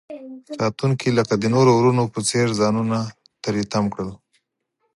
[0.59, 2.97] ساتونکي لکه د نورو ورونو په څیر ځانونه
[3.43, 4.09] تری تم کړل.